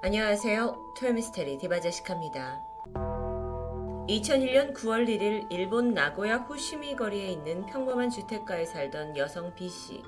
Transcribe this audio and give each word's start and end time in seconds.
안녕하세요. 0.00 0.94
토요미스테리 0.96 1.58
디바제시카입니다. 1.58 2.62
2001년 4.08 4.72
9월 4.72 5.08
1일 5.08 5.50
일본 5.50 5.92
나고야 5.92 6.36
호시미 6.36 6.94
거리에 6.94 7.26
있는 7.26 7.66
평범한 7.66 8.08
주택가에 8.08 8.64
살던 8.64 9.16
여성 9.16 9.52
B씨. 9.56 10.04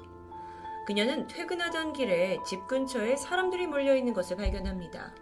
그녀는 0.86 1.26
퇴근하던 1.26 1.92
길에 1.92 2.38
집 2.46 2.68
근처에 2.68 3.16
사람들이 3.16 3.66
몰려 3.66 3.96
있는 3.96 4.12
것을 4.12 4.36
발견합니다. 4.36 5.12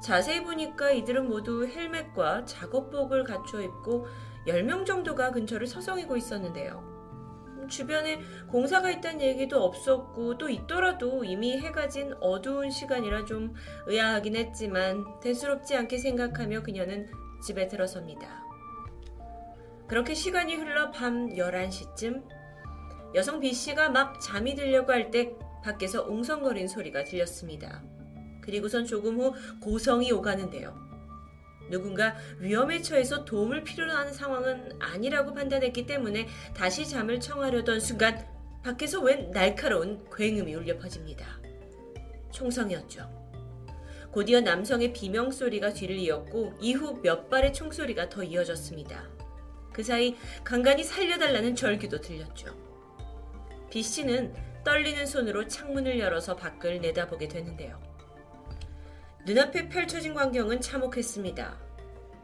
자세히 0.00 0.42
보니까 0.42 0.90
이들은 0.90 1.28
모두 1.28 1.64
헬멧과 1.64 2.46
작업복을 2.46 3.22
갖춰 3.22 3.62
입고 3.62 4.08
10명 4.48 4.84
정도가 4.84 5.30
근처를 5.30 5.68
서성이고 5.68 6.16
있었는데요. 6.16 6.93
주변에 7.68 8.20
공사가 8.48 8.90
있다는 8.90 9.20
얘기도 9.22 9.62
없었고 9.62 10.38
또 10.38 10.48
있더라도 10.48 11.24
이미 11.24 11.58
해가 11.58 11.88
진 11.88 12.14
어두운 12.20 12.70
시간이라 12.70 13.24
좀 13.24 13.54
의아하긴 13.86 14.36
했지만 14.36 15.04
대수롭지 15.20 15.76
않게 15.76 15.98
생각하며 15.98 16.62
그녀는 16.62 17.10
집에 17.42 17.68
들어섭니다. 17.68 18.42
그렇게 19.86 20.14
시간이 20.14 20.56
흘러 20.56 20.90
밤 20.90 21.28
11시쯤 21.28 22.24
여성 23.14 23.40
B씨가 23.40 23.90
막 23.90 24.20
잠이 24.20 24.54
들려고 24.54 24.92
할 24.92 25.10
때 25.10 25.36
밖에서 25.62 26.04
웅성거린 26.04 26.68
소리가 26.68 27.04
들렸습니다. 27.04 27.82
그리고선 28.42 28.84
조금 28.84 29.18
후 29.20 29.32
고성이 29.60 30.12
오가는데요. 30.12 30.93
누군가 31.70 32.16
위험에 32.38 32.82
처해서 32.82 33.24
도움을 33.24 33.64
필요로 33.64 33.92
하는 33.92 34.12
상황은 34.12 34.72
아니라고 34.80 35.34
판단했기 35.34 35.86
때문에 35.86 36.28
다시 36.54 36.88
잠을 36.88 37.20
청하려던 37.20 37.80
순간 37.80 38.26
밖에서 38.62 39.00
웬 39.00 39.30
날카로운 39.30 40.04
굉음이 40.14 40.54
울려 40.54 40.78
퍼집니다. 40.78 41.40
총성이었죠. 42.32 43.24
곧이어 44.10 44.40
남성의 44.40 44.92
비명 44.92 45.30
소리가 45.30 45.72
뒤를 45.72 45.96
이었고 45.96 46.54
이후 46.60 47.00
몇 47.02 47.28
발의 47.28 47.52
총소리가 47.52 48.08
더 48.08 48.22
이어졌습니다. 48.22 49.08
그 49.72 49.82
사이 49.82 50.16
간간히 50.44 50.84
살려달라는 50.84 51.56
절규도 51.56 52.00
들렸죠. 52.00 52.54
B 53.70 53.82
씨는 53.82 54.32
떨리는 54.64 55.04
손으로 55.04 55.48
창문을 55.48 55.98
열어서 55.98 56.36
밖을 56.36 56.80
내다보게 56.80 57.28
되는데요. 57.28 57.93
눈앞에 59.26 59.68
펼쳐진 59.68 60.12
광경은 60.12 60.60
참혹했습니다. 60.60 61.58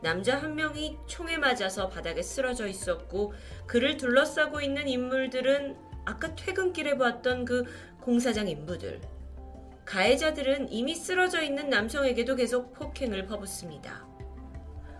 남자 0.03 0.39
한 0.39 0.55
명이 0.55 0.99
총에 1.07 1.39
맞아서 1.39 1.89
바닥에 1.89 2.23
쓰러져 2.23 2.67
있었고 2.67 3.33
그를 3.67 3.97
둘러싸고 3.97 4.61
있는 4.61 4.87
인물들은 4.89 5.77
아까 6.05 6.35
퇴근길에 6.35 6.99
봤던 6.99 7.45
그 7.45 7.65
공사장 8.01 8.49
인부들. 8.49 9.01
가해자들은 9.85 10.73
이미 10.73 10.95
쓰러져 10.95 11.43
있는 11.43 11.69
남성에게도 11.69 12.37
계속 12.37 12.73
폭행을 12.75 13.27
퍼붓습니다. 13.27 14.07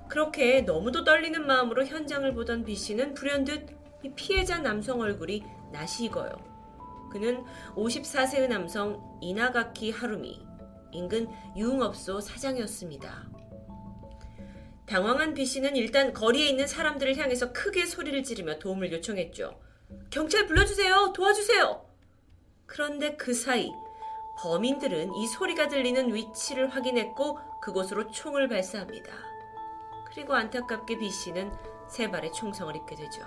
그렇게 0.09 0.63
너무도 0.63 1.05
떨리는 1.05 1.47
마음으로 1.47 1.85
현장을 1.85 2.33
보던 2.35 2.65
B 2.65 2.75
씨는 2.75 3.15
불현듯 3.15 3.69
피해자 4.17 4.59
남성 4.59 5.01
얼굴이 5.01 5.45
낯이 5.73 6.07
익어요. 6.07 6.33
그는 7.13 7.45
54세의 7.77 8.49
남성 8.49 9.19
이나가키 9.21 9.91
하루미, 9.91 10.50
인근 10.93 11.29
유흥업소 11.57 12.21
사장이었습니다. 12.21 13.29
당황한 14.87 15.35
B 15.35 15.45
씨는 15.47 15.77
일단 15.77 16.13
거리에 16.13 16.49
있는 16.49 16.67
사람들을 16.67 17.17
향해서 17.17 17.53
크게 17.53 17.87
소리를 17.87 18.23
지르며 18.25 18.59
도움을 18.59 18.93
요청했죠. 18.93 19.61
경찰 20.11 20.47
불러주세요! 20.47 21.13
도와주세요! 21.15 21.85
그런데 22.67 23.17
그 23.17 23.33
사이 23.35 23.71
범인들은 24.39 25.15
이 25.15 25.27
소리가 25.27 25.69
들리는 25.69 26.15
위치를 26.15 26.69
확인했고 26.69 27.39
그곳으로 27.61 28.11
총을 28.11 28.49
발사합니다. 28.49 29.13
그리고 30.13 30.35
안타깝게 30.35 30.99
B 30.99 31.11
씨는 31.11 31.53
세 31.89 32.11
발의 32.11 32.33
총성을 32.33 32.75
입게 32.75 32.97
되죠. 32.97 33.23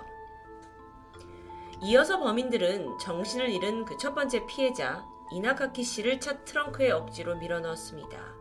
이어서 1.82 2.18
범인들은 2.18 2.98
정신을 2.98 3.48
잃은 3.50 3.84
그 3.84 3.96
첫 3.96 4.14
번째 4.14 4.44
피해자 4.46 5.06
이나카키 5.34 5.82
씨를 5.82 6.20
차 6.20 6.44
트렁크에 6.44 6.92
억지로 6.92 7.34
밀어넣었습니다. 7.36 8.34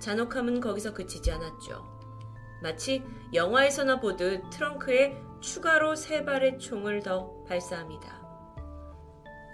잔혹함은 0.00 0.60
거기서 0.60 0.94
그치지 0.94 1.32
않았죠. 1.32 1.84
마치 2.62 3.02
영화에서나 3.34 3.98
보듯 3.98 4.48
트렁크에 4.50 5.16
추가로 5.40 5.96
세 5.96 6.24
발의 6.24 6.60
총을 6.60 7.02
더 7.02 7.42
발사합니다. 7.48 8.22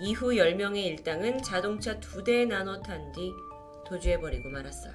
이후 0.01 0.33
10명의 0.33 0.85
일당은 0.85 1.43
자동차 1.43 1.99
두 2.01 2.23
대에 2.23 2.45
나눠 2.45 2.83
탄 2.83 3.13
뒤 3.13 3.33
도주해버리고 3.87 4.51
말았어요. 4.51 4.93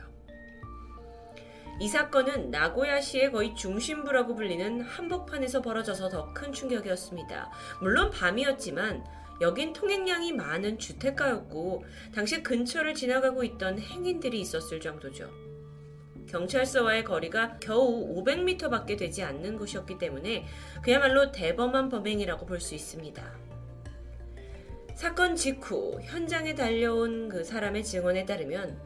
이 1.79 1.87
사건은 1.87 2.51
나고야시의 2.51 3.31
거의 3.31 3.55
중심부라고 3.55 4.35
불리는 4.35 4.81
한복판에서 4.81 5.63
벌어져서 5.63 6.09
더 6.09 6.33
큰 6.35 6.53
충격이었습니다. 6.53 7.51
물론 7.81 8.11
밤이었지만 8.11 9.03
여긴 9.41 9.73
통행량이 9.73 10.33
많은 10.33 10.79
주택가였고 10.79 11.83
당시 12.13 12.43
근처를 12.43 12.93
지나가고 12.93 13.43
있던 13.43 13.79
행인들이 13.79 14.39
있었을 14.39 14.79
정도죠. 14.79 15.29
경찰서와의 16.29 17.03
거리가 17.03 17.57
겨우 17.59 18.23
500m밖에 18.23 18.97
되지 18.97 19.23
않는 19.23 19.57
곳이었기 19.57 19.97
때문에 19.97 20.45
그야말로 20.83 21.31
대범한 21.31 21.89
범행이라고 21.89 22.45
볼 22.45 22.59
수 22.59 22.75
있습니다. 22.75 23.43
사건 24.95 25.35
직후 25.35 25.99
현장에 26.01 26.55
달려온 26.55 27.27
그 27.27 27.43
사람의 27.43 27.83
증언에 27.83 28.25
따르면 28.25 28.79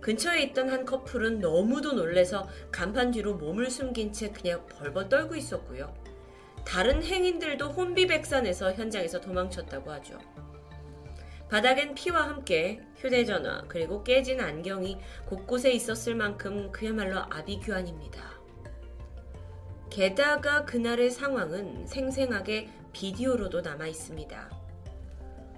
근처에 0.00 0.42
있던 0.44 0.70
한 0.70 0.84
커플은 0.84 1.40
너무도 1.40 1.92
놀래서 1.92 2.48
간판 2.70 3.10
뒤로 3.10 3.34
몸을 3.34 3.70
숨긴 3.70 4.12
채 4.12 4.30
그냥 4.30 4.64
벌벌 4.66 5.08
떨고 5.08 5.34
있었고요. 5.34 5.92
다른 6.68 7.02
행인들도 7.02 7.70
혼비백산해서 7.70 8.74
현장에서 8.74 9.22
도망쳤다고 9.22 9.90
하죠. 9.92 10.18
바닥엔 11.48 11.94
피와 11.94 12.28
함께 12.28 12.82
휴대전화 12.96 13.64
그리고 13.68 14.04
깨진 14.04 14.38
안경이 14.38 14.98
곳곳에 15.24 15.72
있었을 15.72 16.14
만큼 16.14 16.70
그야말로 16.70 17.20
아비규환입니다. 17.20 18.22
게다가 19.88 20.66
그날의 20.66 21.10
상황은 21.10 21.86
생생하게 21.86 22.68
비디오로도 22.92 23.62
남아 23.62 23.86
있습니다. 23.86 24.50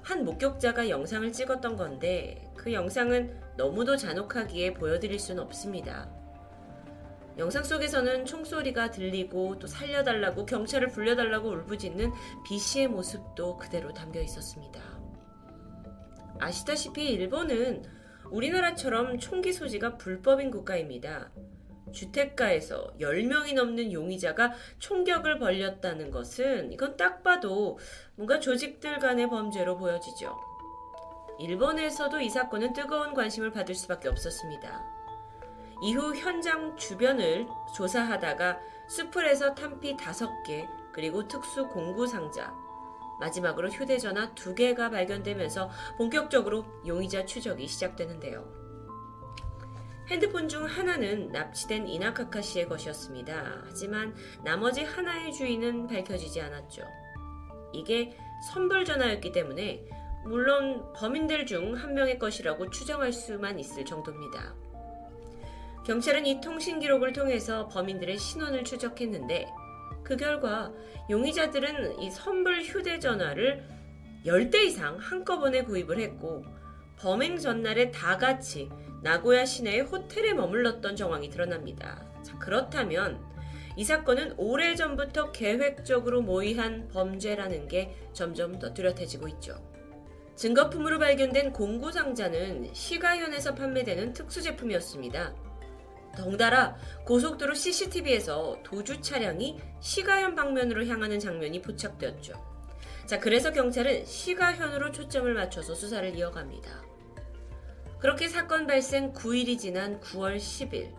한 0.03 0.25
목격자가 0.25 0.89
영상을 0.89 1.33
찍었던 1.33 1.77
건데 1.77 2.49
그 2.57 2.73
영상은 2.73 3.37
너무도 3.57 3.97
잔혹하기에 3.97 4.75
보여드릴 4.75 5.19
수는 5.19 5.43
없습니다. 5.43 6.20
영상 7.41 7.65
속에서는 7.65 8.27
총소리가 8.27 8.91
들리고 8.91 9.59
또 9.59 9.67
살려달라고 9.67 10.45
경찰을 10.45 10.89
불려달라고 10.89 11.49
울부짖는 11.49 12.13
B씨의 12.45 12.89
모습도 12.89 13.57
그대로 13.57 13.95
담겨 13.95 14.21
있었습니다. 14.21 14.79
아시다시피 16.39 17.09
일본은 17.13 17.83
우리나라처럼 18.31 19.19
총기 19.19 19.55
소지가 19.55 19.97
불법인 19.97 20.51
국가입니다. 20.51 21.33
주택가에서 21.93 22.93
10명이 23.01 23.55
넘는 23.55 23.91
용의자가 23.91 24.53
총격을 24.79 25.39
벌렸다는 25.39 26.11
것은 26.11 26.73
이건 26.73 26.99
딱 26.99 27.23
봐도 27.23 27.79
뭔가 28.17 28.39
조직들 28.39 28.99
간의 28.99 29.31
범죄로 29.31 29.79
보여지죠. 29.79 30.39
일본에서도 31.41 32.21
이 32.21 32.29
사건은 32.29 32.75
뜨거운 32.75 33.15
관심을 33.15 33.51
받을 33.51 33.75
수밖에 33.75 34.11
없었습니다. 34.11 35.00
이후 35.83 36.15
현장 36.15 36.77
주변을 36.77 37.49
조사하다가 37.75 38.59
수풀에서 38.89 39.55
탄피 39.55 39.97
5개, 39.97 40.69
그리고 40.93 41.27
특수 41.27 41.69
공구 41.69 42.07
상자, 42.07 42.53
마지막으로 43.21 43.69
휴대전화 43.69 44.35
두 44.35 44.55
개가 44.55 44.91
발견되면서 44.91 45.71
본격적으로 45.97 46.65
용의자 46.87 47.25
추적이 47.25 47.67
시작되는데요. 47.67 48.61
핸드폰 50.09 50.49
중 50.49 50.65
하나는 50.65 51.29
납치된 51.29 51.87
이나카카 51.87 52.43
씨의 52.43 52.69
것이었습니다. 52.69 53.63
하지만 53.67 54.15
나머지 54.43 54.83
하나의 54.83 55.33
주인은 55.33 55.87
밝혀지지 55.87 56.41
않았죠. 56.41 56.83
이게 57.73 58.17
선불 58.53 58.85
전화였기 58.85 59.31
때문에 59.31 59.87
물론 60.25 60.93
범인들 60.95 61.47
중 61.47 61.75
한 61.77 61.95
명의 61.95 62.19
것이라고 62.19 62.71
추정할 62.71 63.13
수만 63.13 63.59
있을 63.59 63.85
정도입니다. 63.85 64.55
경찰은 65.91 66.25
이 66.25 66.41
통신 66.41 66.79
기록을 66.79 67.13
통해서 67.13 67.67
범인들의 67.67 68.17
신원을 68.17 68.63
추적했는데 68.63 69.49
그 70.05 70.17
결과 70.17 70.73
용의자들은 71.11 71.99
이 71.99 72.13
선불 72.13 72.63
휴대전화를 72.63 73.67
10대 74.25 74.67
이상 74.67 74.99
한꺼번에 74.99 75.65
구입을 75.65 75.99
했고 75.99 76.45
범행 76.97 77.39
전날에 77.39 77.91
다 77.91 78.19
같이 78.19 78.71
나고야 79.03 79.45
시내의 79.45 79.81
호텔에 79.81 80.33
머물렀던 80.33 80.95
정황이 80.95 81.29
드러납니다. 81.29 82.07
자, 82.23 82.39
그렇다면 82.39 83.21
이 83.77 83.83
사건은 83.83 84.35
오래전부터 84.37 85.33
계획적으로 85.33 86.23
모의한 86.23 86.87
범죄라는 86.87 87.67
게 87.67 87.97
점점 88.13 88.61
더 88.61 88.73
뚜렷해지고 88.73 89.27
있죠. 89.27 89.61
증거품으로 90.37 91.01
발견된 91.01 91.53
공구 91.53 91.91
상자는 91.91 92.73
시가현에서 92.75 93.57
판매되는 93.57 94.13
특수 94.13 94.41
제품이었습니다. 94.41 95.50
덩달아 96.17 96.77
고속도로 97.05 97.55
CCTV에서 97.55 98.59
도주 98.63 99.01
차량이 99.01 99.59
시가현 99.81 100.35
방면으로 100.35 100.87
향하는 100.87 101.19
장면이 101.19 101.63
포착되었죠. 101.63 102.35
자, 103.07 103.19
그래서 103.19 103.53
경찰은 103.53 104.05
시가현으로 104.05 104.93
초점을 104.93 105.33
맞춰서 105.35 105.75
수사를 105.75 106.17
이어갑니다. 106.17 106.83
그렇게 107.99 108.29
사건 108.29 108.67
발생 108.67 109.13
9일이 109.13 109.59
지난 109.59 110.01
9월 110.01 110.37
10일, 110.37 110.95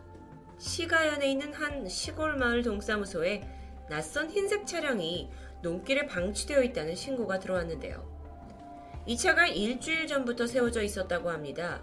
시가현에 0.59 1.31
있는 1.31 1.53
한 1.53 1.87
시골 1.87 2.35
마을 2.35 2.61
동사무소에 2.61 3.41
낯선 3.89 4.29
흰색 4.29 4.67
차량이 4.67 5.31
논길에 5.63 6.05
방치되어 6.05 6.61
있다는 6.63 6.95
신고가 6.95 7.39
들어왔는데요. 7.39 8.09
이 9.07 9.17
차가 9.17 9.47
일주일 9.47 10.05
전부터 10.05 10.45
세워져 10.45 10.83
있었다고 10.83 11.31
합니다. 11.31 11.81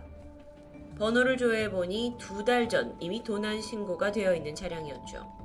번호를 0.99 1.37
조회해보니 1.37 2.17
두 2.19 2.45
달 2.45 2.69
전 2.69 2.97
이미 3.01 3.23
도난 3.23 3.61
신고가 3.63 4.11
되어 4.13 4.35
있는 4.35 4.55
차량이었죠. 4.55 5.39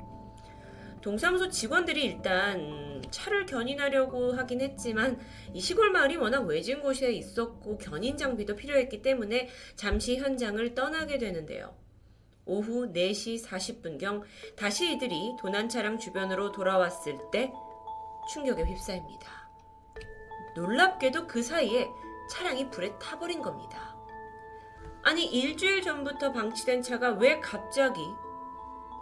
동사무소 1.01 1.49
직원들이 1.49 2.03
일단 2.03 3.01
차를 3.11 3.45
견인하려고 3.45 4.31
하긴 4.33 4.61
했지만 4.61 5.19
이 5.53 5.59
시골 5.59 5.91
마을이 5.91 6.15
워낙 6.15 6.41
외진 6.45 6.81
곳에 6.81 7.11
있었고 7.11 7.77
견인 7.77 8.17
장비도 8.17 8.55
필요했기 8.55 9.01
때문에 9.01 9.49
잠시 9.75 10.15
현장을 10.17 10.73
떠나게 10.73 11.17
되는데요. 11.17 11.75
오후 12.45 12.91
4시 12.93 13.43
40분경 13.45 14.23
다시 14.55 14.93
이들이 14.93 15.35
도난 15.39 15.67
차량 15.69 15.99
주변으로 15.99 16.51
돌아왔을 16.51 17.17
때 17.31 17.51
충격에 18.31 18.63
휩싸입니다. 18.63 19.49
놀랍게도 20.55 21.27
그 21.27 21.43
사이에 21.43 21.87
차량이 22.29 22.69
불에 22.69 22.97
타버린 22.99 23.41
겁니다. 23.41 23.92
아니, 25.13 25.25
일주일 25.25 25.83
전부터 25.83 26.31
방치된 26.31 26.81
차가 26.81 27.11
왜 27.11 27.39
갑자기 27.39 28.01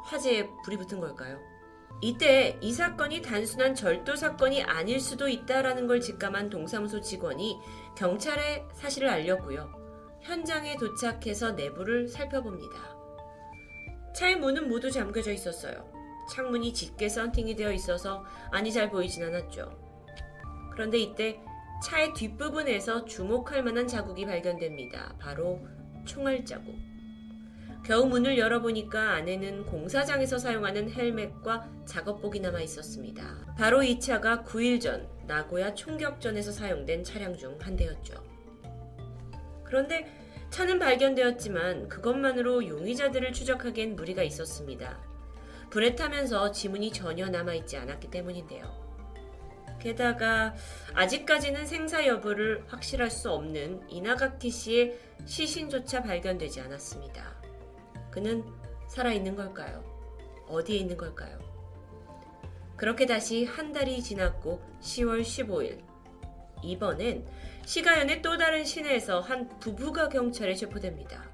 화재에 0.03 0.49
불이 0.61 0.75
붙은 0.75 0.99
걸까요? 0.99 1.39
이때 2.01 2.59
이 2.59 2.73
사건이 2.73 3.21
단순한 3.21 3.75
절도 3.75 4.17
사건이 4.17 4.61
아닐 4.63 4.99
수도 4.99 5.29
있다라는 5.29 5.87
걸 5.87 6.01
직감한 6.01 6.49
동사무소 6.49 6.99
직원이 6.99 7.61
경찰에 7.95 8.65
사실을 8.73 9.07
알렸고요. 9.07 9.71
현장에 10.19 10.75
도착해서 10.75 11.53
내부를 11.53 12.09
살펴봅니다. 12.09 12.93
차의 14.13 14.35
문은 14.35 14.67
모두 14.67 14.91
잠겨져 14.91 15.31
있었어요. 15.31 15.89
창문이 16.29 16.73
짙게 16.73 17.07
썬팅이 17.07 17.55
되어 17.55 17.71
있어서 17.71 18.25
안이 18.51 18.73
잘 18.73 18.89
보이진 18.89 19.23
않았죠. 19.23 19.71
그런데 20.73 20.97
이때 20.97 21.39
차의 21.81 22.13
뒷부분에서 22.15 23.05
주목할 23.05 23.63
만한 23.63 23.87
자국이 23.87 24.25
발견됩니다. 24.25 25.15
바로 25.17 25.61
총알 26.05 26.45
자국. 26.45 26.75
겨우 27.83 28.05
문을 28.05 28.37
열어보니까 28.37 29.13
안에는 29.15 29.65
공사장에서 29.65 30.37
사용하는 30.37 30.91
헬멧과 30.91 31.67
작업복이 31.85 32.39
남아 32.39 32.61
있었습니다. 32.61 33.55
바로 33.57 33.81
이 33.83 33.99
차가 33.99 34.43
9일 34.43 34.79
전 34.79 35.07
나고야 35.27 35.73
총격전에서 35.73 36.51
사용된 36.51 37.03
차량 37.03 37.35
중 37.35 37.57
한 37.59 37.75
대였죠. 37.75 38.13
그런데 39.63 40.05
차는 40.51 40.79
발견되었지만 40.79 41.87
그것만으로 41.87 42.67
용의자들을 42.67 43.31
추적하기엔 43.31 43.95
무리가 43.95 44.21
있었습니다. 44.23 44.99
불에 45.69 45.95
타면서 45.95 46.51
지문이 46.51 46.91
전혀 46.91 47.29
남아있지 47.29 47.77
않았기 47.77 48.11
때문인데요. 48.11 48.90
게다가 49.81 50.53
아직까지는 50.93 51.65
생사 51.65 52.05
여부를 52.05 52.63
확실할 52.67 53.09
수 53.09 53.31
없는 53.31 53.89
이나가키 53.89 54.49
씨의 54.49 54.97
시신조차 55.25 56.03
발견되지 56.03 56.61
않았습니다. 56.61 57.41
그는 58.11 58.45
살아있는 58.87 59.35
걸까요? 59.35 59.83
어디에 60.47 60.77
있는 60.77 60.97
걸까요? 60.97 61.39
그렇게 62.77 63.05
다시 63.05 63.45
한 63.45 63.71
달이 63.71 64.01
지났고 64.01 64.61
10월 64.81 65.21
15일. 65.21 65.81
이번엔 66.63 67.25
시가연의 67.65 68.21
또 68.21 68.37
다른 68.37 68.63
시내에서 68.63 69.19
한 69.19 69.47
부부가 69.59 70.09
경찰에 70.09 70.53
체포됩니다. 70.53 71.29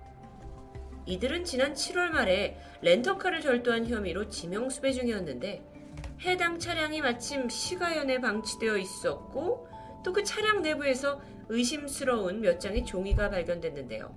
이들은 1.06 1.46
지난 1.46 1.74
7월 1.74 2.10
말에 2.10 2.58
렌터카를 2.82 3.42
절도한 3.42 3.88
혐의로 3.88 4.28
지명수배 4.28 4.92
중이었는데 4.92 5.77
해당 6.22 6.60
차량이 6.60 7.02
마침 7.02 7.50
시가연에 7.50 8.20
방치되어 8.20 8.78
있었고 8.78 9.68
또 10.04 10.14
그 10.14 10.24
차량 10.24 10.62
내부에서 10.62 11.22
의심스러운 11.50 12.42
몇 12.42 12.60
장의 12.60 12.86
종이가 12.86 13.30
발견됐는데요. 13.30 14.16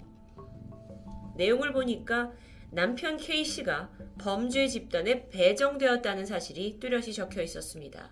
내용을 1.36 1.72
보니까 1.72 2.30
남편 2.70 3.16
K씨가 3.16 3.90
범죄 4.18 4.68
집단에 4.68 5.28
배정되었다는 5.28 6.26
사실이 6.26 6.78
뚜렷이 6.78 7.12
적혀 7.12 7.42
있었습니다. 7.42 8.10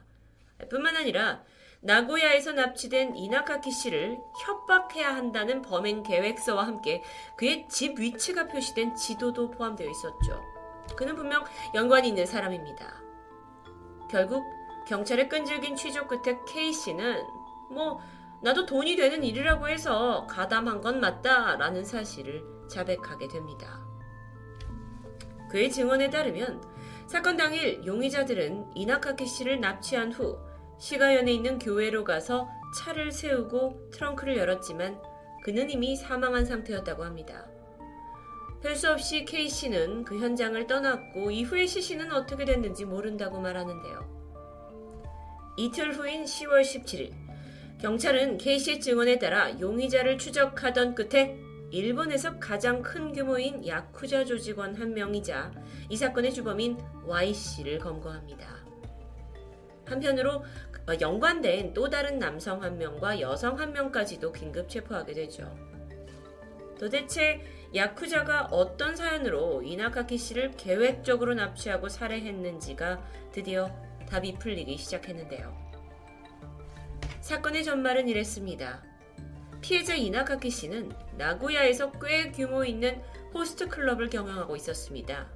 뿐만 0.70 0.96
아니라 0.96 1.44
나고야에서 1.80 2.52
납치된 2.52 3.16
이나카키 3.16 3.70
씨를 3.70 4.18
협박해야 4.44 5.14
한다는 5.14 5.62
범행 5.62 6.02
계획서와 6.02 6.66
함께 6.66 7.02
그의 7.36 7.68
집 7.70 8.00
위치가 8.00 8.48
표시된 8.48 8.96
지도도 8.96 9.52
포함되어 9.52 9.88
있었죠. 9.88 10.42
그는 10.96 11.14
분명 11.14 11.44
연관이 11.74 12.08
있는 12.08 12.26
사람입니다. 12.26 13.07
결국 14.10 14.44
경찰의 14.86 15.28
끈질긴 15.28 15.76
취조 15.76 16.06
끝에 16.06 16.38
K씨는 16.46 17.22
뭐 17.70 18.00
나도 18.42 18.66
돈이 18.66 18.96
되는 18.96 19.22
일이라고 19.22 19.68
해서 19.68 20.26
가담한 20.28 20.80
건 20.80 21.00
맞다라는 21.00 21.84
사실을 21.84 22.42
자백하게 22.68 23.28
됩니다. 23.28 23.84
그의 25.50 25.70
증언에 25.70 26.10
따르면 26.10 26.62
사건 27.06 27.36
당일 27.36 27.84
용의자들은 27.84 28.76
이나카키 28.76 29.26
씨를 29.26 29.60
납치한 29.60 30.12
후 30.12 30.38
시가연에 30.78 31.32
있는 31.32 31.58
교회로 31.58 32.04
가서 32.04 32.48
차를 32.76 33.10
세우고 33.12 33.90
트렁크를 33.90 34.36
열었지만 34.36 35.00
그는 35.42 35.70
이미 35.70 35.96
사망한 35.96 36.44
상태였다고 36.44 37.04
합니다. 37.04 37.46
별수 38.62 38.90
없이 38.90 39.24
K씨는 39.24 40.04
그 40.04 40.18
현장을 40.18 40.66
떠났고 40.66 41.30
이후에 41.30 41.66
시신은 41.66 42.12
어떻게 42.12 42.44
됐는지 42.44 42.84
모른다고 42.84 43.40
말하는데요. 43.40 44.18
이틀 45.56 45.92
후인 45.92 46.24
10월 46.24 46.62
17일, 46.62 47.12
경찰은 47.80 48.38
K씨의 48.38 48.80
증언에 48.80 49.18
따라 49.18 49.58
용의자를 49.60 50.18
추적하던 50.18 50.94
끝에 50.96 51.38
일본에서 51.70 52.38
가장 52.40 52.82
큰 52.82 53.12
규모인 53.12 53.66
야쿠자 53.66 54.24
조직원 54.24 54.74
한 54.74 54.94
명이자 54.94 55.52
이 55.88 55.96
사건의 55.96 56.32
주범인 56.32 56.78
Y씨를 57.06 57.78
검거합니다. 57.78 58.56
한편으로 59.84 60.44
어, 60.88 60.92
연관된 61.00 61.74
또 61.74 61.88
다른 61.88 62.18
남성 62.18 62.62
한 62.62 62.78
명과 62.78 63.20
여성 63.20 63.58
한 63.58 63.72
명까지도 63.72 64.32
긴급 64.32 64.68
체포하게 64.68 65.12
되죠. 65.12 65.54
도대체 66.78 67.40
야쿠자가 67.74 68.48
어떤 68.50 68.96
사연으로 68.96 69.62
이나카키 69.62 70.16
씨를 70.16 70.52
계획적으로 70.52 71.34
납치하고 71.34 71.88
살해했는지가 71.88 73.02
드디어 73.30 73.70
답이 74.08 74.34
풀리기 74.38 74.78
시작했는데요. 74.78 75.54
사건의 77.20 77.62
전말은 77.64 78.08
이랬습니다. 78.08 78.82
피해자 79.60 79.94
이나카키 79.94 80.48
씨는 80.48 80.92
나고야에서 81.18 81.92
꽤 82.00 82.30
규모 82.30 82.64
있는 82.64 83.02
호스트 83.34 83.68
클럽을 83.68 84.08
경영하고 84.08 84.56
있었습니다. 84.56 85.28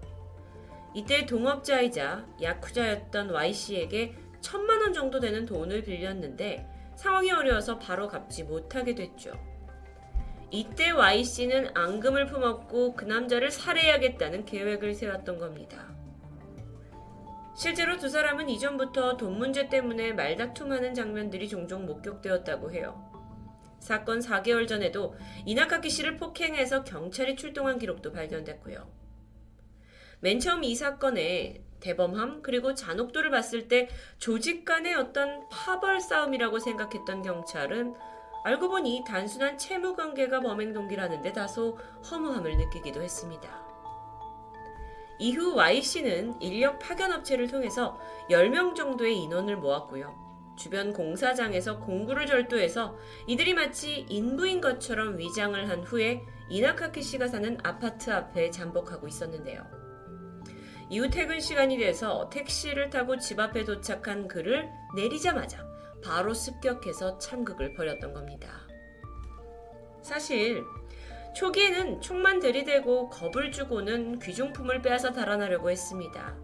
이때 0.95 1.27
동업자이자 1.27 2.27
야쿠자였던 2.41 3.31
Y씨에게 3.31 4.15
천만 4.41 4.81
원 4.81 4.93
정도 4.95 5.21
되는 5.21 5.45
돈을 5.45 5.83
빌렸는데 5.83 6.67
상황이 6.97 7.31
어려워서 7.31 7.79
바로 7.79 8.09
갚지 8.09 8.45
못하게 8.45 8.95
됐죠. 8.95 9.33
이때 10.52 10.90
Y씨는 10.90 11.75
앙금을 11.75 12.26
품었고 12.26 12.94
그 12.94 13.06
남자를 13.06 13.50
살해해야겠다는 13.50 14.44
계획을 14.44 14.94
세웠던 14.94 15.38
겁니다. 15.38 15.90
실제로 17.56 17.97
두 17.97 18.11
사람은 18.11 18.50
이전부터 18.50 19.16
돈 19.16 19.38
문제 19.38 19.71
때문에 19.71 20.12
말다툼하는 20.12 20.92
장면들이 20.92 21.49
종종 21.49 21.87
목격되었다고 21.87 22.71
해요. 22.71 23.02
사건 23.80 24.21
4개월 24.21 24.68
전에도 24.68 25.16
이나카키 25.47 25.88
씨를 25.88 26.18
폭행해서 26.18 26.85
경찰이 26.85 27.35
출동한 27.37 27.78
기록도 27.78 28.12
발견됐고요. 28.12 28.87
맨 30.21 30.38
처음 30.38 30.64
이 30.64 30.75
사건에 30.75 31.64
대범함 31.80 32.42
그리고 32.42 32.75
잔혹도를 32.75 33.30
봤을 33.30 33.68
때 33.68 33.88
조직 34.18 34.66
간의 34.66 34.94
어떤 34.94 35.49
파벌 35.49 36.00
싸움이라고 36.00 36.59
생각했던 36.59 37.23
경찰은 37.23 37.94
알고 38.44 38.68
보니 38.68 39.04
단순한 39.06 39.58
채무 39.58 39.94
관계가 39.94 40.40
범행 40.40 40.72
동기라는데 40.72 41.32
다소 41.32 41.78
허무함을 42.11 42.56
느끼기도 42.56 43.02
했습니다. 43.02 43.62
이후 45.18 45.54
Y씨는 45.54 46.40
인력 46.40 46.80
파견 46.80 47.12
업체를 47.12 47.46
통해서 47.46 47.99
10명 48.28 48.75
정도의 48.75 49.16
인원을 49.18 49.56
모았고요. 49.56 50.20
주변 50.56 50.92
공사장에서 50.92 51.78
공구를 51.78 52.26
절도해서 52.26 52.96
이들이 53.26 53.54
마치 53.54 54.04
인부인 54.08 54.61
것처럼 54.61 55.18
위장을 55.18 55.68
한 55.68 55.82
후에 55.82 56.22
이나카키 56.50 57.02
씨가 57.02 57.28
사는 57.28 57.56
아파트 57.62 58.11
앞에 58.11 58.50
잠복하고 58.50 59.06
있었는데요. 59.06 59.64
이후 60.90 61.08
퇴근 61.08 61.40
시간이 61.40 61.78
돼서 61.78 62.28
택시를 62.28 62.90
타고 62.90 63.16
집 63.16 63.40
앞에 63.40 63.64
도착한 63.64 64.28
그를 64.28 64.68
내리자마자 64.94 65.72
바로 66.04 66.35
습격해서 66.35 67.18
참극을 67.18 67.75
벌였던 67.75 68.12
겁니다. 68.12 68.66
사실 70.02 70.62
초기에는 71.35 72.00
총만 72.00 72.40
들이대고 72.40 73.09
겁을 73.09 73.52
주고는 73.52 74.18
귀중품을 74.18 74.82
빼앗아 74.82 75.12
달아나려고 75.12 75.71
했습니다. 75.71 76.37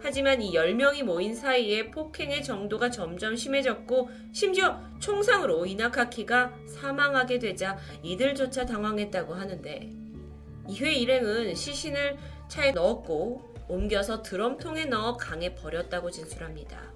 하지만 0.00 0.42
이 0.42 0.52
10명이 0.52 1.02
모인 1.02 1.34
사이에 1.34 1.90
폭행의 1.90 2.44
정도가 2.44 2.90
점점 2.90 3.34
심해졌고 3.34 4.10
심지어 4.32 4.78
총상으로 5.00 5.64
이나카키가 5.64 6.52
사망하게 6.66 7.38
되자 7.38 7.78
이들조차 8.02 8.66
당황했다고 8.66 9.34
하는데 9.34 9.90
이회 10.68 10.92
일행은 10.92 11.54
시신을 11.54 12.18
차에 12.48 12.72
넣었고 12.72 13.54
옮겨서 13.66 14.22
드럼통에 14.22 14.84
넣어 14.84 15.16
강에 15.16 15.54
버렸다고 15.54 16.10
진술합니다. 16.10 16.92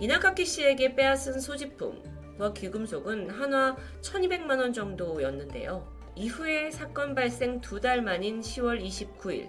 이나카키 0.00 0.44
씨에게 0.44 0.94
빼앗은 0.94 1.40
소지품과 1.40 2.52
귀금속은 2.54 3.30
한화 3.30 3.76
1200만 4.00 4.58
원 4.60 4.72
정도였는데요. 4.72 5.86
이후에 6.14 6.70
사건 6.70 7.14
발생 7.14 7.60
두 7.60 7.80
달 7.80 8.02
만인 8.02 8.40
10월 8.40 8.82
29일 8.84 9.48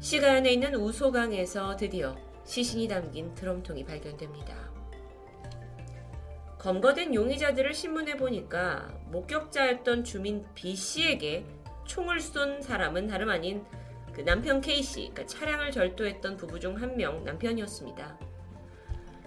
시가현에 0.00 0.52
있는 0.52 0.74
우소강에서 0.74 1.76
드디어 1.76 2.16
시신이 2.44 2.88
담긴 2.88 3.34
드럼통이 3.34 3.84
발견됩니다. 3.84 4.68
검거된 6.58 7.14
용의자들을 7.14 7.72
신문에 7.72 8.16
보니까 8.16 8.88
목격자였던 9.10 10.04
주민 10.04 10.44
B 10.54 10.74
씨에게 10.74 11.44
총을 11.86 12.20
쏜 12.20 12.60
사람은 12.60 13.06
다름 13.06 13.30
아닌 13.30 13.64
그 14.12 14.22
남편 14.24 14.60
K 14.60 14.82
씨, 14.82 15.10
그러니까 15.12 15.26
차량을 15.26 15.70
절도했던 15.70 16.36
부부 16.36 16.58
중 16.58 16.76
한 16.76 16.96
명 16.96 17.22
남편이었습니다. 17.24 18.18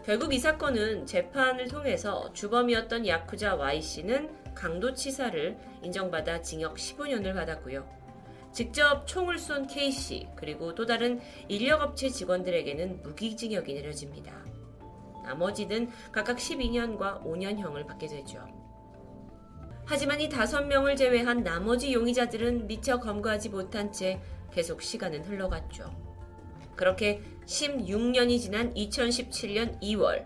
결국 0.03 0.33
이 0.33 0.39
사건은 0.39 1.05
재판을 1.05 1.67
통해서 1.67 2.33
주범이었던 2.33 3.05
야쿠자 3.05 3.55
Y 3.55 3.81
씨는 3.81 4.53
강도치사를 4.55 5.57
인정받아 5.83 6.41
징역 6.41 6.75
15년을 6.75 7.35
받았고요. 7.35 7.87
직접 8.51 9.05
총을 9.05 9.37
쏜 9.37 9.67
K 9.67 9.91
씨 9.91 10.27
그리고 10.35 10.73
또 10.73 10.87
다른 10.87 11.21
인력업체 11.47 12.09
직원들에게는 12.09 13.03
무기징역이 13.03 13.75
내려집니다. 13.75 14.33
나머지는 15.23 15.89
각각 16.11 16.37
12년과 16.37 17.23
5년형을 17.23 17.85
받게 17.85 18.07
되죠. 18.07 18.43
하지만 19.85 20.19
이 20.19 20.29
다섯 20.29 20.63
명을 20.63 20.95
제외한 20.95 21.43
나머지 21.43 21.93
용의자들은 21.93 22.65
미처 22.65 22.99
검거하지 22.99 23.49
못한 23.49 23.91
채 23.91 24.19
계속 24.51 24.81
시간은 24.81 25.23
흘러갔죠. 25.25 26.10
그렇게 26.75 27.21
16년이 27.45 28.39
지난 28.39 28.73
2017년 28.73 29.81
2월 29.81 30.25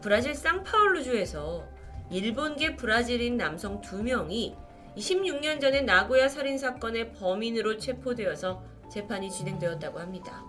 브라질 0.00 0.34
상파울루주에서 0.34 1.66
일본계 2.10 2.76
브라질인 2.76 3.36
남성 3.36 3.80
2명이 3.80 4.56
26년 4.96 5.60
전에 5.60 5.80
나고야 5.80 6.28
살인 6.28 6.58
사건의 6.58 7.12
범인으로 7.14 7.78
체포되어서 7.78 8.62
재판이 8.90 9.30
진행되었다고 9.30 9.98
합니다. 9.98 10.44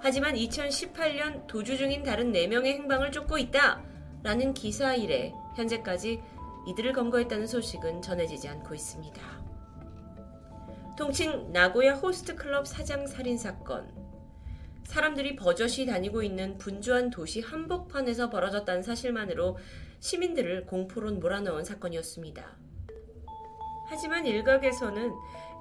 하지만 0.00 0.34
2018년 0.34 1.46
도주 1.46 1.76
중인 1.76 2.02
다른 2.02 2.32
4명의 2.32 2.66
행방을 2.66 3.12
쫓고 3.12 3.38
있다! 3.38 3.82
라는 4.22 4.54
기사 4.54 4.94
이래 4.94 5.32
현재까지 5.56 6.22
이들을 6.68 6.92
검거했다는 6.92 7.46
소식은 7.46 8.02
전해지지 8.02 8.48
않고 8.48 8.74
있습니다. 8.74 9.20
통칭 10.96 11.52
나고야 11.52 11.94
호스트 11.94 12.36
클럽 12.36 12.66
사장 12.66 13.06
살인 13.06 13.36
사건. 13.36 14.01
사람들이 14.84 15.36
버젓이 15.36 15.86
다니고 15.86 16.22
있는 16.22 16.58
분주한 16.58 17.10
도시 17.10 17.40
한복판에서 17.40 18.30
벌어졌다는 18.30 18.82
사실만으로 18.82 19.58
시민들을 20.00 20.66
공포로 20.66 21.12
몰아넣은 21.12 21.64
사건이었습니다. 21.64 22.56
하지만 23.86 24.26
일각에서는 24.26 25.12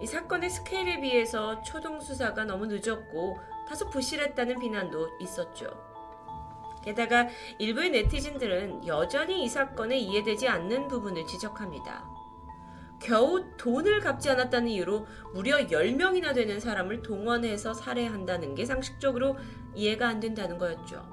이 0.01 0.07
사건의 0.07 0.49
스케일에 0.49 0.99
비해서 0.99 1.61
초동 1.63 1.99
수사가 1.99 2.45
너무 2.45 2.65
늦었고 2.65 3.37
다소 3.67 3.89
부실했다는 3.89 4.59
비난도 4.59 5.09
있었죠. 5.21 5.91
게다가 6.83 7.27
일부의 7.59 7.91
네티즌들은 7.91 8.87
여전히 8.87 9.43
이 9.43 9.49
사건에 9.49 9.97
이해되지 9.97 10.47
않는 10.47 10.87
부분을 10.87 11.27
지적합니다. 11.27 12.20
겨우 13.01 13.43
돈을 13.57 13.99
갚지 13.99 14.29
않았다는 14.29 14.69
이유로 14.69 15.07
무려 15.33 15.57
10명이나 15.57 16.33
되는 16.33 16.59
사람을 16.59 17.01
동원해서 17.01 17.73
살해한다는 17.73 18.55
게 18.55 18.65
상식적으로 18.65 19.37
이해가 19.75 20.07
안 20.07 20.19
된다는 20.19 20.57
거였죠. 20.57 21.03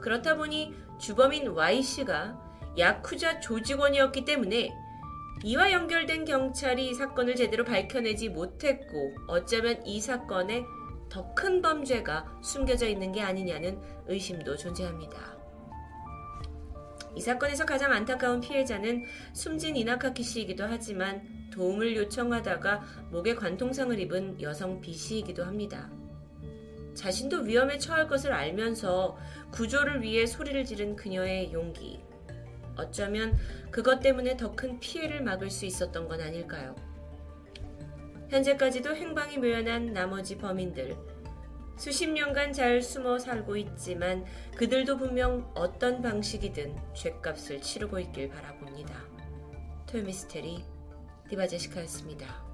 그렇다 0.00 0.36
보니 0.36 0.74
주범인 0.98 1.48
Y씨가 1.48 2.74
야쿠자 2.78 3.40
조직원이었기 3.40 4.24
때문에 4.24 4.72
이와 5.44 5.72
연결된 5.72 6.24
경찰이 6.24 6.88
이 6.88 6.94
사건을 6.94 7.36
제대로 7.36 7.64
밝혀내지 7.64 8.30
못했고 8.30 9.14
어쩌면 9.28 9.84
이 9.84 10.00
사건에 10.00 10.64
더 11.08 11.34
큰 11.34 11.60
범죄가 11.60 12.38
숨겨져 12.42 12.86
있는 12.86 13.12
게 13.12 13.20
아니냐는 13.20 13.78
의심도 14.06 14.56
존재합니다. 14.56 15.41
이 17.14 17.20
사건에서 17.20 17.66
가장 17.66 17.92
안타까운 17.92 18.40
피해자는 18.40 19.04
숨진 19.32 19.76
이나카키 19.76 20.22
씨이기도 20.22 20.64
하지만 20.64 21.22
도움을 21.52 21.96
요청하다가 21.96 22.82
목에 23.10 23.34
관통상을 23.34 23.98
입은 24.00 24.40
여성 24.40 24.80
B 24.80 24.92
씨이기도 24.92 25.44
합니다. 25.44 25.90
자신도 26.94 27.40
위험에 27.40 27.78
처할 27.78 28.06
것을 28.06 28.32
알면서 28.32 29.16
구조를 29.50 30.02
위해 30.02 30.26
소리를 30.26 30.64
지른 30.64 30.96
그녀의 30.96 31.52
용기. 31.52 32.00
어쩌면 32.76 33.36
그것 33.70 34.00
때문에 34.00 34.36
더 34.36 34.54
큰 34.54 34.80
피해를 34.80 35.22
막을 35.22 35.50
수 35.50 35.66
있었던 35.66 36.08
건 36.08 36.20
아닐까요? 36.20 36.74
현재까지도 38.30 38.94
행방이 38.96 39.36
묘연한 39.38 39.92
나머지 39.92 40.38
범인들. 40.38 40.96
수십 41.76 42.08
년간 42.08 42.52
잘 42.52 42.80
숨어 42.82 43.18
살고 43.18 43.56
있지만 43.56 44.24
그들도 44.56 44.98
분명 44.98 45.50
어떤 45.54 46.00
방식이든 46.00 46.76
죗값을 46.94 47.60
치르고 47.60 47.98
있길 47.98 48.28
바라봅니다. 48.28 48.94
토요미스테리 49.86 50.64
디바제시카였습니다. 51.28 52.51